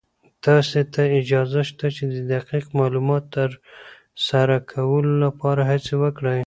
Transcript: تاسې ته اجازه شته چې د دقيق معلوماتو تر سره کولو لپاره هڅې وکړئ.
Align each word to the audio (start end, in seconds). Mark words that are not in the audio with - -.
تاسې 0.45 0.79
ته 0.93 1.01
اجازه 1.19 1.61
شته 1.69 1.87
چې 1.95 2.03
د 2.13 2.15
دقيق 2.33 2.65
معلوماتو 2.79 3.29
تر 3.35 3.49
سره 4.27 4.55
کولو 4.71 5.11
لپاره 5.25 5.61
هڅې 5.71 5.93
وکړئ. 6.03 6.39